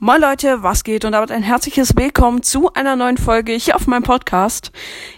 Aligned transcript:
Moin 0.00 0.20
Leute, 0.20 0.64
was 0.64 0.82
geht 0.82 1.04
und 1.04 1.12
damit 1.12 1.30
ein 1.30 1.44
herzliches 1.44 1.94
Willkommen 1.94 2.42
zu 2.42 2.72
einer 2.74 2.96
neuen 2.96 3.16
Folge 3.16 3.52
hier 3.52 3.76
auf 3.76 3.86
meinem 3.86 4.02
Podcast. 4.02 4.72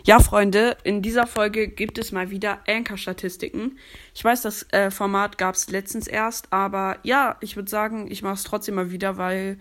Ja, 0.05 0.21
Freunde, 0.21 0.77
in 0.85 1.01
dieser 1.01 1.27
Folge 1.27 1.67
gibt 1.67 1.97
es 1.97 2.13
mal 2.13 2.31
wieder 2.31 2.61
Anchor-Statistiken. 2.69 3.79
Ich 4.15 4.23
weiß, 4.23 4.43
das 4.43 4.71
äh, 4.75 4.91
Format 4.91 5.39
gab 5.39 5.55
es 5.55 5.71
letztens 5.71 6.07
erst, 6.07 6.53
aber 6.53 6.99
ja, 7.05 7.37
ich 7.41 7.57
würde 7.57 7.71
sagen, 7.71 8.11
ich 8.11 8.23
mache 8.23 8.35
es 8.35 8.45
trotzdem 8.45 8.75
mal 8.75 8.91
wieder, 8.91 9.17
weil 9.17 9.59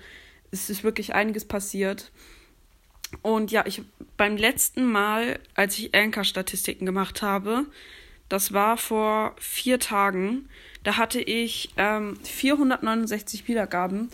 es 0.51 0.69
ist 0.69 0.83
wirklich 0.83 1.15
einiges 1.15 1.45
passiert. 1.45 2.11
Und 3.21 3.51
ja, 3.51 3.63
ich 3.65 3.83
beim 4.17 4.35
letzten 4.35 4.83
Mal, 4.83 5.39
als 5.55 5.79
ich 5.79 5.95
Anchor-Statistiken 5.95 6.85
gemacht 6.85 7.21
habe, 7.21 7.65
das 8.27 8.51
war 8.51 8.75
vor 8.75 9.33
vier 9.39 9.79
Tagen, 9.79 10.49
da 10.83 10.97
hatte 10.97 11.21
ich 11.21 11.69
ähm, 11.77 12.17
469 12.21 13.47
Wiedergaben. 13.47 14.09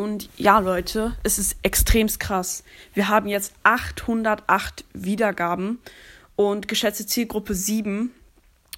Und 0.00 0.30
ja, 0.38 0.60
Leute, 0.60 1.14
es 1.24 1.38
ist 1.38 1.58
extremst 1.62 2.20
krass. 2.20 2.64
Wir 2.94 3.08
haben 3.08 3.28
jetzt 3.28 3.52
808 3.64 4.86
Wiedergaben 4.94 5.78
und 6.36 6.68
geschätzte 6.68 7.04
Zielgruppe 7.04 7.54
7. 7.54 8.10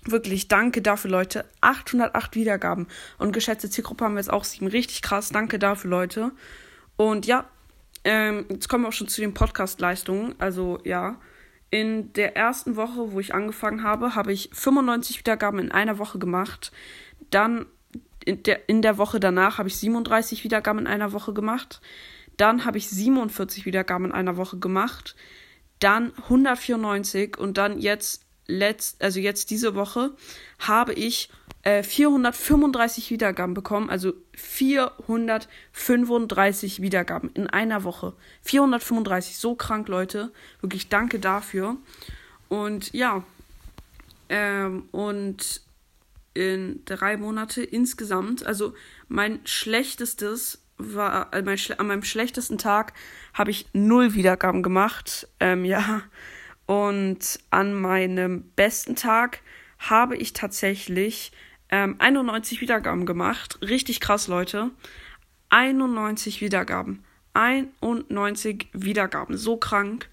Wirklich, 0.04 0.48
danke 0.48 0.82
dafür, 0.82 1.12
Leute. 1.12 1.44
808 1.60 2.34
Wiedergaben. 2.34 2.88
Und 3.18 3.32
geschätzte 3.32 3.70
Zielgruppe 3.70 4.04
haben 4.04 4.14
wir 4.14 4.18
jetzt 4.18 4.32
auch 4.32 4.42
7. 4.42 4.66
Richtig 4.66 5.00
krass. 5.00 5.28
Danke 5.28 5.60
dafür, 5.60 5.90
Leute. 5.90 6.32
Und 6.96 7.24
ja, 7.24 7.44
ähm, 8.02 8.46
jetzt 8.48 8.68
kommen 8.68 8.82
wir 8.82 8.88
auch 8.88 8.92
schon 8.92 9.06
zu 9.06 9.20
den 9.20 9.32
Podcast-Leistungen. 9.32 10.34
Also 10.40 10.80
ja, 10.82 11.20
in 11.70 12.12
der 12.14 12.36
ersten 12.36 12.74
Woche, 12.74 13.12
wo 13.12 13.20
ich 13.20 13.32
angefangen 13.32 13.84
habe, 13.84 14.16
habe 14.16 14.32
ich 14.32 14.50
95 14.52 15.20
Wiedergaben 15.20 15.60
in 15.60 15.70
einer 15.70 15.98
Woche 15.98 16.18
gemacht. 16.18 16.72
Dann 17.30 17.66
in 18.24 18.42
der, 18.42 18.68
in 18.68 18.82
der 18.82 18.98
Woche 18.98 19.20
danach 19.20 19.58
habe 19.58 19.68
ich 19.68 19.76
37 19.76 20.44
Wiedergaben 20.44 20.80
in 20.80 20.86
einer 20.86 21.12
Woche 21.12 21.32
gemacht. 21.32 21.80
Dann 22.36 22.64
habe 22.64 22.78
ich 22.78 22.88
47 22.88 23.66
Wiedergaben 23.66 24.06
in 24.06 24.12
einer 24.12 24.36
Woche 24.36 24.58
gemacht. 24.58 25.16
Dann 25.80 26.12
194 26.24 27.38
und 27.38 27.58
dann 27.58 27.78
jetzt 27.78 28.24
letzt, 28.46 29.02
also 29.02 29.20
jetzt 29.20 29.50
diese 29.50 29.74
Woche 29.74 30.12
habe 30.58 30.94
ich 30.94 31.28
äh, 31.62 31.82
435 31.82 33.10
Wiedergaben 33.10 33.54
bekommen, 33.54 33.90
also 33.90 34.12
435 34.34 36.82
Wiedergaben 36.82 37.30
in 37.34 37.48
einer 37.48 37.84
Woche. 37.84 38.14
435, 38.42 39.38
so 39.38 39.54
krank, 39.54 39.88
Leute. 39.88 40.32
Wirklich 40.60 40.88
danke 40.88 41.20
dafür. 41.20 41.76
Und 42.48 42.92
ja, 42.92 43.22
ähm, 44.28 44.88
und 44.90 45.62
in 46.34 46.84
drei 46.84 47.16
Monate 47.16 47.62
insgesamt. 47.62 48.46
Also 48.46 48.74
mein 49.08 49.40
schlechtestes 49.44 50.62
war, 50.78 51.32
äh, 51.32 51.42
mein, 51.42 51.58
an 51.78 51.86
meinem 51.86 52.02
schlechtesten 52.02 52.58
Tag 52.58 52.92
habe 53.34 53.50
ich 53.50 53.66
null 53.72 54.14
Wiedergaben 54.14 54.62
gemacht. 54.62 55.28
Ähm, 55.40 55.64
ja. 55.64 56.02
Und 56.66 57.40
an 57.50 57.74
meinem 57.74 58.50
besten 58.56 58.96
Tag 58.96 59.40
habe 59.78 60.16
ich 60.16 60.32
tatsächlich 60.32 61.32
ähm, 61.68 61.96
91 61.98 62.60
Wiedergaben 62.60 63.04
gemacht. 63.04 63.58
Richtig 63.62 64.00
krass, 64.00 64.28
Leute. 64.28 64.70
91 65.48 66.40
Wiedergaben. 66.40 67.04
91 67.34 68.68
Wiedergaben. 68.72 69.36
So 69.36 69.56
krank. 69.56 70.08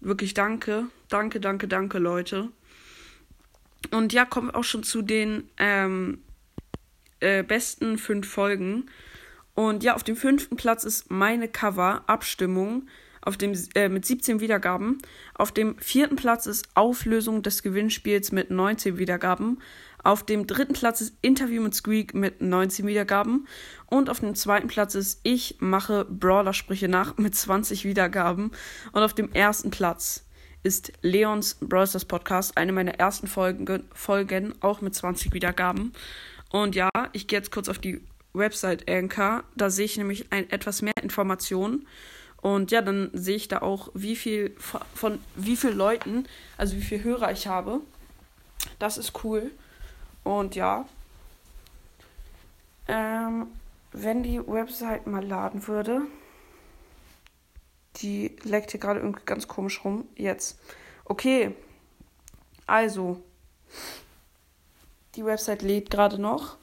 Wirklich 0.00 0.34
danke. 0.34 0.86
Danke, 1.08 1.40
danke, 1.40 1.66
danke, 1.66 1.98
Leute. 1.98 2.50
Und 3.90 4.12
ja, 4.12 4.24
kommen 4.24 4.48
wir 4.48 4.56
auch 4.56 4.64
schon 4.64 4.82
zu 4.82 5.02
den 5.02 5.50
ähm, 5.56 6.22
äh, 7.20 7.42
besten 7.42 7.98
fünf 7.98 8.28
Folgen. 8.28 8.90
Und 9.54 9.82
ja, 9.82 9.94
auf 9.94 10.04
dem 10.04 10.16
fünften 10.16 10.56
Platz 10.56 10.84
ist 10.84 11.10
meine 11.10 11.48
Cover-Abstimmung 11.48 12.86
auf 13.22 13.36
dem, 13.36 13.54
äh, 13.74 13.88
mit 13.88 14.06
17 14.06 14.40
Wiedergaben. 14.40 14.98
Auf 15.34 15.52
dem 15.52 15.76
vierten 15.78 16.16
Platz 16.16 16.46
ist 16.46 16.68
Auflösung 16.74 17.42
des 17.42 17.62
Gewinnspiels 17.62 18.32
mit 18.32 18.50
19 18.50 18.98
Wiedergaben. 18.98 19.60
Auf 20.04 20.24
dem 20.24 20.46
dritten 20.46 20.74
Platz 20.74 21.00
ist 21.00 21.16
Interview 21.22 21.60
mit 21.60 21.74
Squeak 21.74 22.14
mit 22.14 22.40
19 22.40 22.86
Wiedergaben. 22.86 23.48
Und 23.86 24.10
auf 24.10 24.20
dem 24.20 24.34
zweiten 24.34 24.68
Platz 24.68 24.94
ist 24.94 25.20
Ich 25.24 25.56
mache 25.58 26.04
Brawler-Sprüche 26.04 26.88
nach 26.88 27.16
mit 27.16 27.34
20 27.34 27.84
Wiedergaben. 27.84 28.52
Und 28.92 29.02
auf 29.02 29.12
dem 29.12 29.32
ersten 29.32 29.70
Platz 29.70 30.24
ist 30.62 30.92
Leons 31.02 31.56
Browsers 31.60 32.04
Podcast, 32.04 32.56
eine 32.56 32.72
meiner 32.72 32.94
ersten 32.94 33.26
Folgen, 33.26 33.84
Folgen, 33.92 34.54
auch 34.60 34.80
mit 34.80 34.94
20 34.94 35.32
Wiedergaben. 35.32 35.92
Und 36.50 36.74
ja, 36.74 36.90
ich 37.12 37.26
gehe 37.26 37.38
jetzt 37.38 37.50
kurz 37.50 37.68
auf 37.68 37.78
die 37.78 38.00
Website 38.32 38.88
Anchor. 38.90 39.44
Da 39.56 39.70
sehe 39.70 39.84
ich 39.84 39.96
nämlich 39.96 40.32
ein, 40.32 40.50
etwas 40.50 40.82
mehr 40.82 40.94
Informationen. 41.02 41.86
Und 42.40 42.70
ja, 42.70 42.82
dann 42.82 43.10
sehe 43.12 43.36
ich 43.36 43.48
da 43.48 43.62
auch, 43.62 43.90
wie 43.94 44.14
viel 44.14 44.54
von 44.94 45.18
wie 45.34 45.56
vielen 45.56 45.76
Leuten, 45.76 46.26
also 46.56 46.76
wie 46.76 46.82
viele 46.82 47.02
Hörer 47.02 47.32
ich 47.32 47.46
habe. 47.46 47.80
Das 48.78 48.96
ist 48.96 49.24
cool. 49.24 49.50
Und 50.24 50.54
ja. 50.54 50.86
Ähm, 52.86 53.48
wenn 53.92 54.22
die 54.22 54.40
Website 54.46 55.06
mal 55.06 55.24
laden 55.24 55.66
würde. 55.66 56.02
Die 58.00 58.36
leckt 58.44 58.70
hier 58.70 58.80
gerade 58.80 59.00
irgendwie 59.00 59.24
ganz 59.24 59.48
komisch 59.48 59.84
rum. 59.84 60.06
Jetzt. 60.16 60.58
Okay. 61.04 61.54
Also. 62.66 63.22
Die 65.14 65.24
Website 65.24 65.62
lädt 65.62 65.90
gerade 65.90 66.20
noch. 66.20 66.56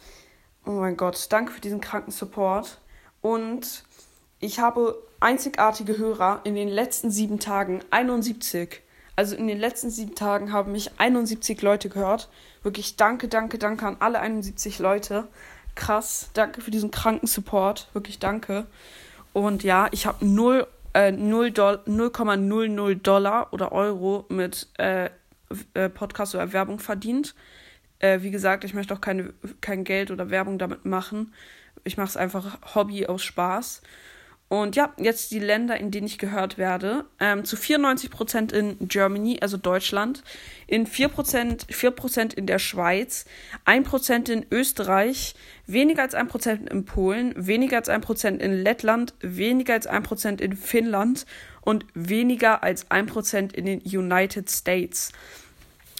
Oh 0.65 0.71
mein 0.71 0.97
Gott, 0.97 1.27
danke 1.29 1.51
für 1.51 1.61
diesen 1.61 1.81
kranken 1.81 2.11
Support. 2.11 2.79
Und 3.21 3.83
ich 4.39 4.59
habe 4.59 5.01
einzigartige 5.19 5.97
Hörer 5.97 6.41
in 6.43 6.55
den 6.55 6.69
letzten 6.69 7.11
sieben 7.11 7.39
Tagen. 7.39 7.81
71. 7.91 8.81
Also 9.15 9.35
in 9.35 9.47
den 9.47 9.59
letzten 9.59 9.89
sieben 9.89 10.15
Tagen 10.15 10.51
haben 10.51 10.71
mich 10.71 10.91
71 10.99 11.61
Leute 11.61 11.89
gehört. 11.89 12.29
Wirklich 12.63 12.95
danke, 12.95 13.27
danke, 13.27 13.57
danke 13.57 13.85
an 13.87 13.97
alle 13.99 14.19
71 14.19 14.79
Leute. 14.79 15.27
Krass. 15.75 16.29
Danke 16.33 16.61
für 16.61 16.71
diesen 16.71 16.91
kranken 16.91 17.27
Support. 17.27 17.89
Wirklich 17.93 18.19
danke. 18.19 18.65
Und 19.33 19.63
ja, 19.63 19.87
ich 19.91 20.05
habe 20.05 20.25
null 20.25 20.67
äh, 20.95 21.11
0,00 21.11 22.95
Dollar 22.95 23.53
oder 23.53 23.73
Euro 23.73 24.25
mit 24.29 24.69
äh, 24.77 25.09
äh, 25.73 25.89
Podcast 25.89 26.33
oder 26.35 26.53
Werbung 26.53 26.79
verdient. 26.79 27.35
Äh, 27.99 28.21
wie 28.21 28.31
gesagt, 28.31 28.63
ich 28.63 28.73
möchte 28.73 28.93
auch 28.93 29.01
keine, 29.01 29.33
kein 29.59 29.83
Geld 29.83 30.09
oder 30.09 30.29
Werbung 30.29 30.57
damit 30.57 30.85
machen. 30.85 31.33
Ich 31.83 31.97
mache 31.97 32.07
es 32.07 32.17
einfach 32.17 32.75
Hobby 32.75 33.05
aus 33.07 33.23
Spaß. 33.23 33.81
Und 34.47 34.75
ja, 34.75 34.93
jetzt 34.97 35.31
die 35.31 35.39
Länder, 35.39 35.77
in 35.77 35.89
denen 35.89 36.05
ich 36.05 36.19
gehört 36.19 36.59
werde. 36.59 37.05
Ähm, 37.19 37.45
zu 37.45 37.55
94% 37.55 38.53
in 38.53 38.87
Germany, 38.87 39.39
also 39.41 39.57
Deutschland, 39.57 40.23
in 40.67 40.85
4%, 40.85 41.67
4% 41.67 42.33
in 42.35 42.45
der 42.45 42.59
Schweiz, 42.59 43.25
1% 43.65 44.29
in 44.29 44.45
Österreich, 44.51 45.33
weniger 45.65 46.03
als 46.03 46.15
1% 46.15 46.69
in 46.69 46.85
Polen, 46.85 47.33
weniger 47.35 47.77
als 47.77 47.89
1% 47.89 48.37
in 48.37 48.63
Lettland, 48.63 49.15
weniger 49.19 49.73
als 49.73 49.89
1% 49.89 50.39
in 50.39 50.55
Finnland 50.55 51.25
und 51.61 51.85
weniger 51.95 52.61
als 52.61 52.89
1% 52.91 53.51
in 53.51 53.65
den 53.65 53.81
United 53.81 54.49
States. 54.51 55.11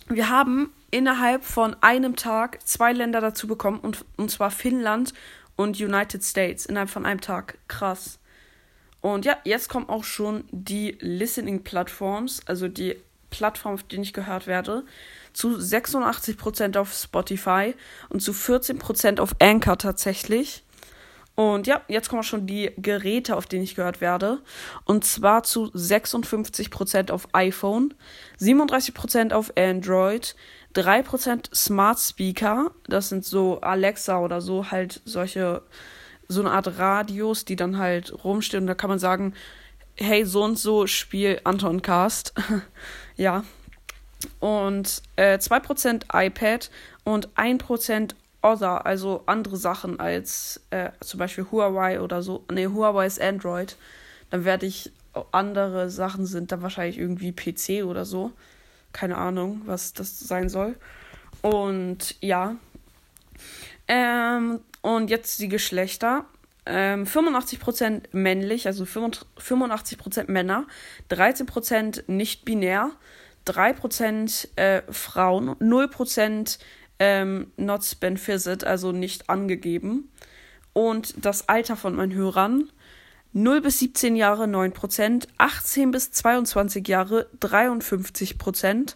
Wir 0.07 0.29
haben 0.29 0.71
innerhalb 0.91 1.43
von 1.43 1.75
einem 1.81 2.15
Tag 2.15 2.59
zwei 2.65 2.93
Länder 2.93 3.21
dazu 3.21 3.47
bekommen, 3.47 3.79
und, 3.79 4.05
und 4.17 4.29
zwar 4.29 4.51
Finnland 4.51 5.15
und 5.55 5.81
United 5.81 6.23
States, 6.23 6.67
innerhalb 6.67 6.91
von 6.91 7.07
einem 7.07 7.21
Tag. 7.21 7.57
Krass. 7.67 8.19
Und 9.05 9.23
ja, 9.23 9.37
jetzt 9.43 9.69
kommen 9.69 9.87
auch 9.87 10.03
schon 10.03 10.45
die 10.49 10.97
Listening-Plattforms, 10.99 12.41
also 12.47 12.67
die 12.67 12.95
Plattform, 13.29 13.75
auf 13.75 13.83
denen 13.83 14.01
ich 14.01 14.13
gehört 14.13 14.47
werde, 14.47 14.83
zu 15.31 15.49
86% 15.49 16.75
auf 16.75 16.91
Spotify 16.91 17.75
und 18.09 18.21
zu 18.21 18.31
14% 18.31 19.19
auf 19.19 19.35
Anchor 19.37 19.77
tatsächlich. 19.77 20.63
Und 21.35 21.67
ja, 21.67 21.81
jetzt 21.87 22.09
kommen 22.09 22.21
auch 22.21 22.25
schon 22.25 22.47
die 22.47 22.71
Geräte, 22.77 23.35
auf 23.35 23.45
denen 23.45 23.63
ich 23.63 23.75
gehört 23.75 24.01
werde. 24.01 24.39
Und 24.85 25.05
zwar 25.05 25.43
zu 25.43 25.65
56% 25.65 27.11
auf 27.11 27.27
iPhone, 27.33 27.93
37% 28.39 29.33
auf 29.33 29.55
Android, 29.55 30.35
3% 30.73 31.53
Smart 31.53 31.99
Speaker, 31.99 32.71
das 32.87 33.09
sind 33.09 33.23
so 33.23 33.61
Alexa 33.61 34.19
oder 34.19 34.41
so, 34.41 34.71
halt 34.71 35.01
solche 35.05 35.61
so 36.27 36.41
eine 36.41 36.51
Art 36.51 36.77
Radios, 36.77 37.45
die 37.45 37.55
dann 37.55 37.77
halt 37.77 38.23
rumstehen 38.23 38.63
und 38.63 38.67
da 38.67 38.75
kann 38.75 38.89
man 38.89 38.99
sagen, 38.99 39.33
hey, 39.95 40.25
so 40.25 40.43
und 40.43 40.57
so 40.57 40.87
spiel 40.87 41.39
Anton 41.43 41.81
Cast. 41.81 42.33
ja. 43.15 43.43
Und 44.39 45.01
äh, 45.15 45.37
2% 45.37 46.03
iPad 46.13 46.69
und 47.03 47.29
1% 47.35 48.11
Other, 48.41 48.85
also 48.85 49.23
andere 49.25 49.57
Sachen 49.57 49.99
als 49.99 50.61
äh, 50.69 50.91
zum 50.99 51.19
Beispiel 51.19 51.47
Huawei 51.51 51.99
oder 51.99 52.21
so. 52.21 52.43
Ne, 52.51 52.71
Huawei 52.71 53.07
ist 53.07 53.19
Android. 53.19 53.75
Dann 54.29 54.45
werde 54.45 54.65
ich 54.65 54.91
andere 55.31 55.89
Sachen 55.89 56.25
sind 56.25 56.51
dann 56.51 56.61
wahrscheinlich 56.61 56.97
irgendwie 56.97 57.31
PC 57.31 57.85
oder 57.85 58.05
so. 58.05 58.31
Keine 58.91 59.17
Ahnung, 59.17 59.61
was 59.65 59.93
das 59.93 60.19
sein 60.19 60.49
soll. 60.49 60.75
Und 61.41 62.15
ja. 62.21 62.55
Ähm, 63.87 64.59
und 64.81 65.09
jetzt 65.09 65.39
die 65.39 65.49
Geschlechter. 65.49 66.25
ähm, 66.67 67.05
85% 67.05 68.05
männlich, 68.11 68.65
also 68.65 68.85
85% 68.85 70.31
Männer, 70.31 70.65
13% 71.11 72.03
nicht 72.07 72.43
binär, 72.43 72.91
3% 73.45 74.57
äh, 74.57 74.81
Frauen, 74.91 75.51
0% 75.57 76.57
ähm, 76.97 77.51
not 77.57 77.83
visit, 78.01 78.63
also 78.63 78.91
nicht 78.91 79.29
angegeben. 79.29 80.09
Und 80.73 81.23
das 81.23 81.47
Alter 81.47 81.75
von 81.75 81.95
meinen 81.95 82.13
Hörern 82.13 82.69
0 83.35 83.59
bis 83.59 83.79
17 83.79 84.15
Jahre 84.15 84.45
9%, 84.45 85.27
18 85.37 85.91
bis 85.91 86.11
22 86.11 86.87
Jahre 86.87 87.27
53%, 87.41 88.95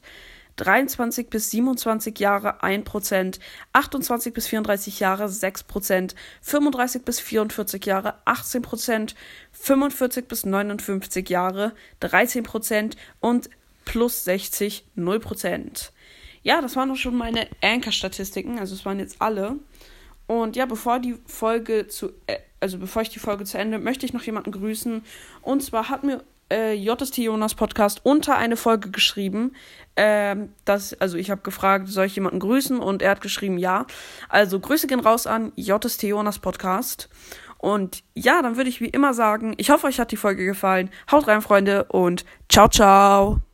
23 0.59 1.29
bis 1.29 1.51
27 1.51 2.19
Jahre 2.19 2.61
1%, 2.61 3.39
28 3.73 4.33
bis 4.33 4.47
34 4.47 4.99
Jahre 4.99 5.25
6%, 5.25 6.15
35 6.41 7.03
bis 7.03 7.19
44 7.19 7.85
Jahre 7.85 8.15
18%, 8.25 9.15
45 9.51 10.27
bis 10.27 10.45
59 10.45 11.29
Jahre 11.29 11.73
13% 12.01 12.95
und 13.21 13.49
plus 13.85 14.25
60 14.25 14.85
0%. 14.97 15.91
Ja, 16.43 16.61
das 16.61 16.75
waren 16.75 16.91
auch 16.91 16.95
schon 16.95 17.17
meine 17.17 17.47
Anchor-Statistiken, 17.61 18.59
also 18.59 18.75
es 18.75 18.85
waren 18.85 18.99
jetzt 18.99 19.21
alle. 19.21 19.55
Und 20.27 20.55
ja, 20.55 20.65
bevor 20.65 20.99
die 20.99 21.15
Folge 21.25 21.87
zu, 21.87 22.09
äh, 22.27 22.37
also 22.59 22.77
bevor 22.77 23.01
ich 23.01 23.09
die 23.09 23.19
Folge 23.19 23.45
zu 23.45 23.57
Ende, 23.57 23.79
möchte 23.79 24.05
ich 24.05 24.13
noch 24.13 24.23
jemanden 24.23 24.51
grüßen. 24.51 25.03
Und 25.41 25.63
zwar 25.63 25.89
hat 25.89 26.03
mir 26.03 26.23
äh, 26.51 26.73
JST 26.73 27.17
Jonas 27.17 27.55
Podcast 27.55 28.01
unter 28.03 28.37
eine 28.37 28.57
Folge 28.57 28.91
geschrieben. 28.91 29.53
Ähm, 29.95 30.53
das, 30.65 30.93
also 30.99 31.17
ich 31.17 31.31
habe 31.31 31.41
gefragt, 31.41 31.87
soll 31.87 32.05
ich 32.05 32.15
jemanden 32.15 32.39
grüßen? 32.39 32.79
Und 32.79 33.01
er 33.01 33.11
hat 33.11 33.21
geschrieben, 33.21 33.57
ja. 33.57 33.85
Also 34.27 34.59
Grüße 34.59 34.87
gehen 34.87 34.99
raus 34.99 35.27
an 35.27 35.51
JST 35.55 36.03
Jonas 36.03 36.39
Podcast. 36.39 37.09
Und 37.57 38.03
ja, 38.15 38.41
dann 38.41 38.55
würde 38.55 38.69
ich 38.69 38.79
wie 38.79 38.87
immer 38.87 39.13
sagen, 39.13 39.53
ich 39.57 39.69
hoffe, 39.69 39.87
euch 39.87 39.99
hat 39.99 40.11
die 40.11 40.17
Folge 40.17 40.45
gefallen. 40.45 40.89
Haut 41.11 41.27
rein, 41.27 41.41
Freunde, 41.41 41.85
und 41.85 42.23
ciao, 42.47 42.69
ciao. 42.69 43.48